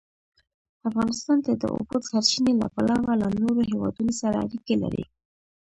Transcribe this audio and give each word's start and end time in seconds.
افغانستان 0.89 1.37
د 1.43 1.49
د 1.61 1.63
اوبو 1.75 1.97
سرچینې 2.07 2.53
له 2.61 2.67
پلوه 2.73 3.11
له 3.21 3.27
نورو 3.41 3.61
هېوادونو 3.71 4.13
سره 4.21 4.35
اړیکې 4.45 4.75
لري. 4.83 5.03